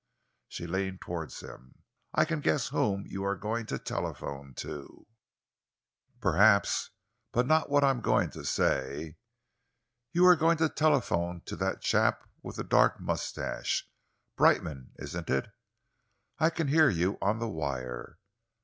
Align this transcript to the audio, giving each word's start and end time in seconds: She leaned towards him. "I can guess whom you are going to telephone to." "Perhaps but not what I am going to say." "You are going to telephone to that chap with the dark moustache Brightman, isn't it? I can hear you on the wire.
She 0.47 0.65
leaned 0.65 0.99
towards 1.01 1.41
him. 1.41 1.75
"I 2.11 2.25
can 2.25 2.39
guess 2.39 2.69
whom 2.69 3.05
you 3.05 3.23
are 3.23 3.35
going 3.35 3.67
to 3.67 3.77
telephone 3.77 4.55
to." 4.55 5.05
"Perhaps 6.19 6.89
but 7.31 7.45
not 7.45 7.69
what 7.69 7.83
I 7.83 7.91
am 7.91 8.01
going 8.01 8.31
to 8.31 8.43
say." 8.43 9.17
"You 10.11 10.25
are 10.25 10.35
going 10.35 10.57
to 10.57 10.69
telephone 10.69 11.43
to 11.45 11.55
that 11.57 11.81
chap 11.83 12.27
with 12.41 12.55
the 12.55 12.63
dark 12.63 12.99
moustache 12.99 13.87
Brightman, 14.35 14.89
isn't 14.97 15.29
it? 15.29 15.51
I 16.39 16.49
can 16.49 16.69
hear 16.69 16.89
you 16.89 17.19
on 17.21 17.37
the 17.37 17.47
wire. 17.47 18.17